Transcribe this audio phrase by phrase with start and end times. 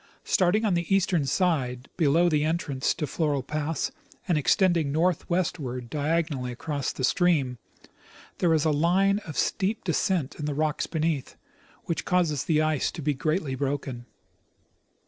[0.25, 3.91] Starting on the eastern side, below the entrance to Floral pass,
[4.27, 7.59] and ex tending northwestward diagonally across the stream,
[8.39, 11.35] there is a line of steep descent in the rocks beneath,
[11.83, 14.07] which causes the ice to be greatly broken.